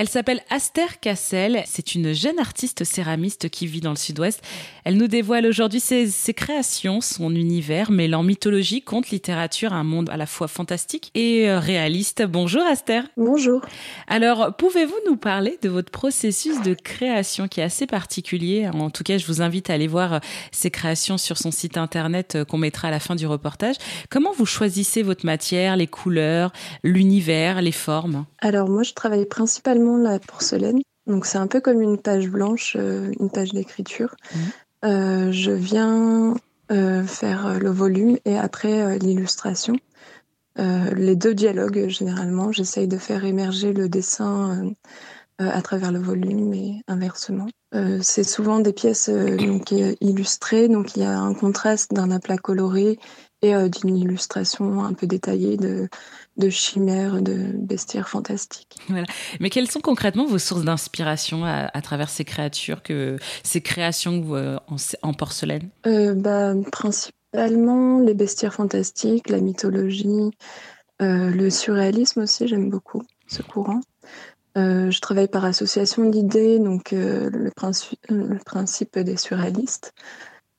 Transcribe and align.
Elle 0.00 0.08
s'appelle 0.08 0.40
Aster 0.48 0.86
Cassel. 1.02 1.62
C'est 1.66 1.94
une 1.94 2.14
jeune 2.14 2.38
artiste 2.38 2.84
céramiste 2.84 3.50
qui 3.50 3.66
vit 3.66 3.82
dans 3.82 3.90
le 3.90 3.96
sud-ouest. 3.96 4.40
Elle 4.86 4.96
nous 4.96 5.08
dévoile 5.08 5.44
aujourd'hui 5.44 5.78
ses, 5.78 6.06
ses, 6.06 6.32
créations, 6.32 7.02
son 7.02 7.34
univers 7.34 7.90
mêlant 7.90 8.22
mythologie, 8.22 8.80
conte, 8.80 9.10
littérature, 9.10 9.74
un 9.74 9.84
monde 9.84 10.08
à 10.08 10.16
la 10.16 10.24
fois 10.24 10.48
fantastique 10.48 11.10
et 11.14 11.50
euh, 11.50 11.58
réaliste. 11.58 12.22
Bonjour 12.22 12.62
Aster. 12.62 13.02
Bonjour. 13.18 13.60
Alors, 14.08 14.56
pouvez-vous 14.56 14.96
nous 15.06 15.18
parler 15.18 15.58
de 15.60 15.68
votre 15.68 15.90
processus 15.90 16.62
de 16.62 16.72
création 16.72 17.46
qui 17.46 17.60
est 17.60 17.64
assez 17.64 17.86
particulier? 17.86 18.70
En 18.72 18.88
tout 18.88 19.04
cas, 19.04 19.18
je 19.18 19.26
vous 19.26 19.42
invite 19.42 19.68
à 19.68 19.74
aller 19.74 19.86
voir 19.86 20.22
ses 20.50 20.70
créations 20.70 21.18
sur 21.18 21.36
son 21.36 21.50
site 21.50 21.76
internet 21.76 22.36
euh, 22.36 22.46
qu'on 22.46 22.56
mettra 22.56 22.88
à 22.88 22.90
la 22.90 23.00
fin 23.00 23.16
du 23.16 23.26
reportage. 23.26 23.76
Comment 24.08 24.32
vous 24.32 24.46
choisissez 24.46 25.02
votre 25.02 25.26
matière, 25.26 25.76
les 25.76 25.88
couleurs, 25.88 26.54
l'univers, 26.84 27.60
les 27.60 27.70
formes? 27.70 28.24
Alors 28.38 28.70
moi, 28.70 28.82
je 28.82 28.94
travaille 28.94 29.26
principalement 29.26 29.89
la 29.96 30.18
porcelaine. 30.18 30.80
Donc 31.06 31.26
c'est 31.26 31.38
un 31.38 31.46
peu 31.46 31.60
comme 31.60 31.80
une 31.80 31.98
page 31.98 32.28
blanche, 32.28 32.76
euh, 32.78 33.10
une 33.18 33.30
page 33.30 33.52
d'écriture. 33.52 34.14
Mmh. 34.34 34.38
Euh, 34.84 35.30
je 35.30 35.50
viens 35.50 36.34
euh, 36.72 37.04
faire 37.04 37.58
le 37.58 37.70
volume 37.70 38.16
et 38.24 38.38
après 38.38 38.80
euh, 38.80 38.98
l'illustration. 38.98 39.76
Les 40.94 41.16
deux 41.16 41.32
dialogues, 41.32 41.88
généralement, 41.88 42.52
j'essaye 42.52 42.86
de 42.86 42.98
faire 42.98 43.24
émerger 43.24 43.72
le 43.72 43.88
dessin 43.88 44.74
à 45.38 45.62
travers 45.62 45.90
le 45.90 45.98
volume 45.98 46.52
et 46.52 46.82
inversement. 46.86 47.46
c'est 48.02 48.24
souvent 48.24 48.60
des 48.60 48.74
pièces 48.74 49.08
donc, 49.08 49.70
illustrées, 49.70 50.68
donc 50.68 50.96
il 50.96 51.02
y 51.02 51.06
a 51.06 51.18
un 51.18 51.32
contraste 51.32 51.94
d'un 51.94 52.10
aplat 52.10 52.36
coloré 52.36 52.98
et 53.42 53.54
euh, 53.54 53.68
d'une 53.68 53.96
illustration 53.96 54.84
un 54.84 54.92
peu 54.92 55.06
détaillée 55.06 55.56
de, 55.56 55.88
de 56.36 56.50
chimères, 56.50 57.22
de 57.22 57.52
bestiaires 57.54 58.08
fantastiques. 58.08 58.76
Voilà. 58.88 59.06
Mais 59.40 59.50
quelles 59.50 59.70
sont 59.70 59.80
concrètement 59.80 60.26
vos 60.26 60.38
sources 60.38 60.64
d'inspiration 60.64 61.44
à, 61.44 61.70
à, 61.72 61.82
travers 61.82 62.08
ces 62.08 62.24
créatures, 62.24 62.82
que, 62.82 63.16
ces 63.42 63.60
créations 63.60 64.24
euh, 64.34 64.58
en, 64.68 64.76
en, 65.02 65.14
porcelaine? 65.14 65.68
Euh, 65.86 66.14
bah, 66.14 66.54
Principalement 66.72 68.00
les 68.00 68.14
bestiaires 68.14 68.54
fantastiques, 68.54 69.28
la 69.28 69.40
mythologie, 69.40 70.30
euh, 71.00 71.30
le 71.30 71.50
surréalisme 71.50 72.22
aussi, 72.22 72.46
j'aime 72.46 72.68
beaucoup 72.68 73.02
ce 73.26 73.42
courant. 73.42 73.80
Euh, 74.58 74.90
je 74.90 75.00
travaille 75.00 75.28
par 75.28 75.44
association 75.44 76.10
d'idées, 76.10 76.58
donc 76.58 76.92
euh, 76.92 77.30
le 77.30 77.50
principe 78.44 78.98
des 78.98 79.16
surréalistes. 79.16 79.94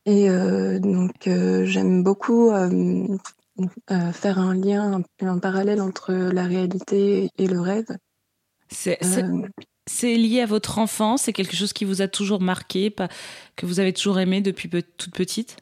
Et 0.05 0.29
euh, 0.29 0.79
donc, 0.79 1.27
euh, 1.27 1.65
j'aime 1.65 2.03
beaucoup 2.03 2.49
euh, 2.51 3.17
faire 4.13 4.39
un 4.39 4.55
lien, 4.55 5.03
un, 5.21 5.27
un, 5.27 5.37
parallèle 5.37 5.81
entre 5.81 6.13
la 6.13 6.45
réalité 6.45 7.29
et 7.37 7.47
le 7.47 7.59
rêve. 7.59 7.97
C'est 8.69 10.15
lié 10.15 10.41
à 10.41 10.45
votre 10.45 10.79
enfance 10.79 11.23
C'est 11.23 11.33
quelque 11.33 11.55
chose 11.55 11.73
qui 11.73 11.85
vous 11.85 12.01
a 12.01 12.07
toujours 12.07 12.41
marqué, 12.41 12.93
que 13.55 13.65
vous 13.65 13.79
avez 13.79 13.93
toujours 13.93 14.19
aimé 14.19 14.41
depuis 14.41 14.69
toute 14.69 15.13
petite? 15.13 15.57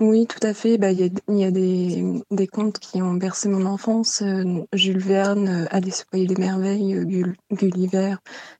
Oui, 0.00 0.26
tout 0.26 0.44
à 0.44 0.54
fait. 0.54 0.76
Bah, 0.76 0.90
il 0.90 0.98
y 0.98 1.04
a, 1.04 1.32
y 1.32 1.44
a 1.44 1.52
des, 1.52 2.02
des, 2.32 2.46
contes 2.48 2.80
qui 2.80 3.00
ont 3.00 3.14
bercé 3.14 3.48
mon 3.48 3.64
enfance. 3.64 4.24
Jules 4.72 4.98
Verne, 4.98 5.68
Alice 5.70 6.02
au 6.02 6.10
Pays 6.10 6.26
des 6.26 6.34
Merveilles, 6.34 6.94
Gull, 7.04 7.36
Gulliver, 7.52 8.16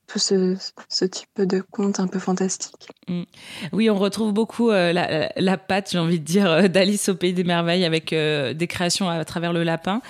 tout 0.06 0.18
ce, 0.18 0.56
ce, 0.88 1.04
type 1.04 1.28
de 1.38 1.62
contes 1.70 2.00
un 2.00 2.06
peu 2.06 2.18
fantastiques. 2.18 2.88
Mmh. 3.08 3.22
Oui, 3.72 3.90
on 3.90 3.96
retrouve 3.96 4.32
beaucoup 4.32 4.70
euh, 4.70 4.92
la, 4.92 5.30
la 5.36 5.58
patte, 5.58 5.90
j'ai 5.92 5.98
envie 5.98 6.20
de 6.20 6.24
dire, 6.24 6.68
d'Alice 6.70 7.08
au 7.08 7.14
Pays 7.14 7.32
des 7.32 7.44
Merveilles 7.44 7.84
avec 7.84 8.12
euh, 8.12 8.54
des 8.54 8.66
créations 8.66 9.08
à, 9.08 9.14
à 9.14 9.24
travers 9.24 9.52
le 9.52 9.62
lapin. 9.62 10.00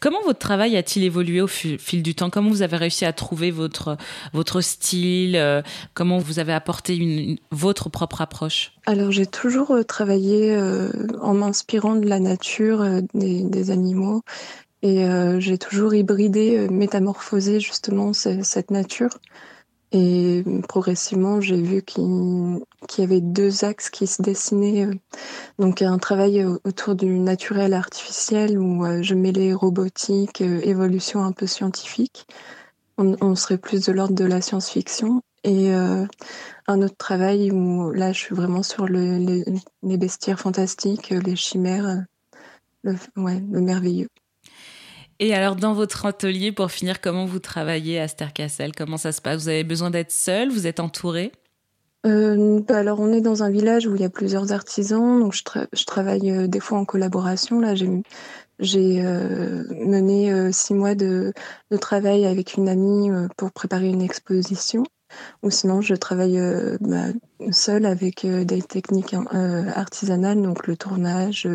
Comment 0.00 0.22
votre 0.24 0.38
travail 0.38 0.78
a-t-il 0.78 1.04
évolué 1.04 1.42
au 1.42 1.46
fil 1.46 2.02
du 2.02 2.14
temps? 2.14 2.30
Comment 2.30 2.48
vous 2.48 2.62
avez 2.62 2.78
réussi 2.78 3.04
à 3.04 3.12
trouver 3.12 3.50
votre, 3.50 3.98
votre 4.32 4.62
style 4.62 5.36
euh, 5.36 5.60
Comment 5.92 6.16
vous 6.16 6.38
avez 6.38 6.54
apporté 6.54 6.96
une, 6.96 7.18
une, 7.18 7.36
votre 7.50 7.90
propre 7.90 8.22
approche? 8.22 8.72
Alors 8.86 9.10
j'ai 9.10 9.26
toujours 9.26 9.72
euh, 9.72 9.82
travaillé 9.82 10.56
euh, 10.56 10.90
en 11.20 11.34
m'inspirant 11.34 11.96
de 11.96 12.08
la 12.08 12.18
nature, 12.18 12.80
euh, 12.80 13.02
des, 13.12 13.42
des, 13.42 13.70
animaux. 13.70 14.22
Et 14.82 15.04
euh, 15.04 15.40
j'ai 15.40 15.58
toujours 15.58 15.94
hybridé, 15.94 16.56
euh, 16.56 16.68
métamorphosé 16.70 17.60
justement 17.60 18.12
cette 18.12 18.70
nature. 18.70 19.18
Et 19.92 20.44
progressivement, 20.68 21.40
j'ai 21.40 21.60
vu 21.60 21.82
qu'il 21.82 22.60
qu 22.88 23.00
y 23.00 23.04
avait 23.04 23.20
deux 23.20 23.64
axes 23.64 23.90
qui 23.90 24.06
se 24.06 24.22
dessinaient. 24.22 24.86
Donc 25.58 25.82
un 25.82 25.98
travail 25.98 26.44
autour 26.64 26.94
du 26.94 27.18
naturel 27.18 27.74
artificiel 27.74 28.56
où 28.56 28.84
je 29.02 29.14
mêlais 29.14 29.52
robotique, 29.52 30.42
évolution 30.42 31.24
un 31.24 31.32
peu 31.32 31.48
scientifique. 31.48 32.28
On, 32.98 33.34
serait 33.34 33.58
plus 33.58 33.86
de 33.86 33.92
l'ordre 33.92 34.14
de 34.14 34.24
la 34.26 34.40
science-fiction. 34.40 35.22
Et 35.42 35.72
euh, 35.74 36.04
un 36.66 36.82
autre 36.82 36.96
travail 36.96 37.50
où 37.50 37.90
là, 37.92 38.12
je 38.12 38.18
suis 38.18 38.34
vraiment 38.34 38.62
sur 38.62 38.86
le, 38.86 39.16
les, 39.82 39.96
bestiaires 39.96 40.38
fantastiques, 40.38 41.10
les 41.10 41.36
chimères, 41.36 42.04
ouais, 42.84 43.40
le 43.50 43.60
merveilleux. 43.60 44.08
Et 45.22 45.34
alors, 45.34 45.54
dans 45.54 45.74
votre 45.74 46.06
atelier, 46.06 46.50
pour 46.50 46.70
finir, 46.70 47.02
comment 47.02 47.26
vous 47.26 47.40
travaillez 47.40 48.00
à 48.00 48.08
Stercassel 48.08 48.72
Comment 48.74 48.96
ça 48.96 49.12
se 49.12 49.20
passe? 49.20 49.42
Vous 49.42 49.48
avez 49.48 49.64
besoin 49.64 49.90
d'être 49.90 50.10
seul? 50.10 50.48
Vous 50.48 50.66
êtes 50.66 50.80
entouré? 50.80 51.30
Euh, 52.06 52.62
alors 52.70 53.00
on 53.00 53.12
est 53.12 53.20
dans 53.20 53.42
un 53.42 53.50
village 53.50 53.86
où 53.86 53.94
il 53.94 54.00
y 54.00 54.06
a 54.06 54.08
plusieurs 54.10 54.52
artisans, 54.52 55.20
donc 55.20 55.34
je, 55.34 55.44
tra 55.44 55.66
je 55.74 55.84
travaille 55.84 56.30
euh, 56.30 56.46
des 56.46 56.58
fois 56.58 56.78
en 56.78 56.86
collaboration. 56.86 57.60
Là, 57.60 57.74
j'ai 57.74 59.04
euh, 59.04 59.64
mené 59.84 60.50
six 60.52 60.72
mois 60.72 60.94
de, 60.94 61.34
travail 61.82 62.24
avec 62.24 62.54
une 62.54 62.70
amie 62.70 63.10
pour 63.36 63.52
préparer 63.52 63.88
une 63.88 64.00
exposition. 64.00 64.84
Ou 65.42 65.50
sinon, 65.50 65.82
je 65.82 65.94
travaille 65.94 66.40
bah, 66.80 67.08
seule 67.50 67.84
avec 67.84 68.24
des 68.24 68.62
techniques 68.62 69.16
artisanales, 69.74 70.40
donc 70.40 70.66
le 70.68 70.76
tournage, 70.76 71.48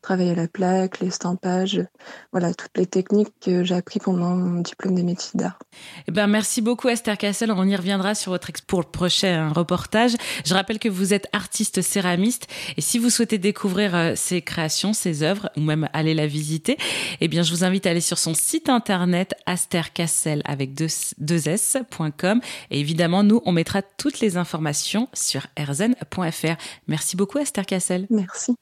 travail 0.00 0.30
à 0.30 0.34
la 0.34 0.48
plaque, 0.48 1.00
l'estampage, 1.00 1.84
voilà, 2.32 2.54
toutes 2.54 2.76
les 2.76 2.86
techniques 2.86 3.32
que 3.40 3.64
j'ai 3.64 3.74
appris 3.74 4.00
pendant 4.00 4.36
mon 4.36 4.60
diplôme 4.60 4.94
des 4.94 5.02
métiers 5.02 5.38
d'art. 5.38 5.58
Eh 6.08 6.12
ben, 6.12 6.26
merci 6.26 6.60
beaucoup 6.62 6.88
Esther 6.88 7.18
Cassel. 7.18 7.50
On 7.52 7.66
y 7.66 7.76
reviendra 7.76 8.14
sur 8.14 8.32
votre 8.32 8.50
expo 8.50 8.70
pour 8.70 8.80
le 8.80 8.86
prochain 8.86 9.52
reportage. 9.52 10.12
Je 10.44 10.54
rappelle 10.54 10.78
que 10.78 10.88
vous 10.88 11.12
êtes 11.12 11.26
artiste 11.32 11.82
céramiste 11.82 12.46
et 12.76 12.80
si 12.80 12.98
vous 12.98 13.10
souhaitez 13.10 13.38
découvrir 13.38 14.12
ses 14.14 14.42
créations, 14.42 14.92
ses 14.92 15.22
œuvres 15.22 15.50
ou 15.56 15.60
même 15.60 15.88
aller 15.92 16.14
la 16.14 16.26
visiter, 16.26 16.78
eh 17.20 17.28
bien, 17.28 17.42
je 17.42 17.52
vous 17.52 17.64
invite 17.64 17.86
à 17.86 17.90
aller 17.90 18.00
sur 18.00 18.18
son 18.18 18.34
site 18.34 18.68
internet 18.68 19.34
astercassel 19.46 20.42
avec 20.44 20.74
deux, 20.74 20.86
deux 21.18 21.48
s.com 21.48 22.40
et 22.70 22.80
évidemment, 22.80 23.22
nous, 23.22 23.42
on 23.44 23.52
mettra 23.52 23.82
toutes 23.82 24.20
les 24.20 24.36
informations 24.36 25.08
sur 25.12 25.46
erzen.fr. 25.56 26.56
Merci 26.86 27.16
beaucoup, 27.16 27.38
Esther 27.38 27.66
Cassel. 27.66 28.06
Merci. 28.10 28.56